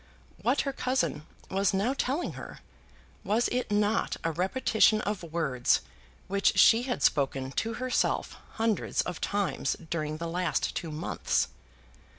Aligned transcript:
What 0.41 0.61
her 0.61 0.73
cousin 0.73 1.27
was 1.51 1.75
now 1.75 1.93
telling 1.93 2.33
her, 2.33 2.61
was 3.23 3.47
it 3.49 3.69
not 3.69 4.17
a 4.23 4.31
repetition 4.31 4.99
of 5.01 5.21
words 5.21 5.81
which 6.27 6.57
she 6.57 6.81
had 6.81 7.03
spoken 7.03 7.51
to 7.51 7.75
herself 7.75 8.35
hundreds 8.53 9.01
of 9.03 9.21
times 9.21 9.75
during 9.91 10.17
the 10.17 10.25
last 10.27 10.73
two 10.75 10.89
months? 10.89 11.49